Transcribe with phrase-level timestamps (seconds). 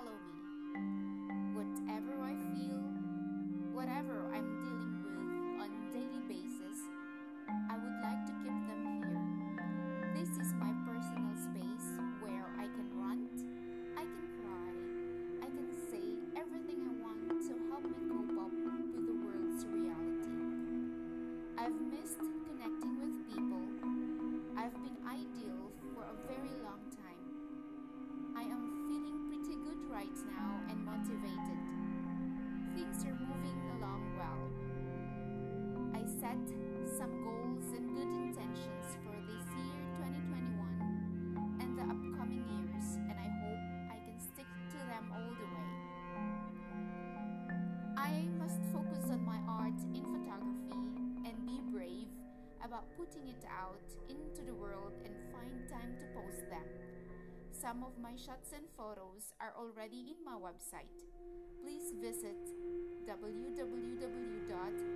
[0.00, 0.40] follow me.
[1.52, 2.80] Whatever I feel,
[3.72, 6.88] whatever I'm dealing with on a daily basis,
[7.68, 9.20] I would like to keep them here.
[10.16, 11.88] This is my personal space
[12.20, 13.44] where I can rant,
[13.96, 14.72] I can cry,
[15.44, 20.32] I can say everything I want to help me cope up with the world's reality.
[21.58, 23.64] I've missed connecting with people.
[24.56, 26.89] I've been ideal for a very long time
[30.00, 31.60] right now and motivated.
[32.72, 34.48] Things are moving along well.
[35.92, 36.40] I set
[36.88, 43.28] some goals and good intentions for this year 2021 and the upcoming years, and I
[43.44, 43.60] hope
[43.92, 45.72] I can stick to them all the way.
[48.00, 50.80] I must focus on my art in photography
[51.28, 52.08] and be brave
[52.64, 56.64] about putting it out into the world and find time to post them.
[57.60, 61.04] Some of my shots and photos are already in my website.
[61.60, 62.40] Please visit
[63.06, 64.89] www.cubemovement.net.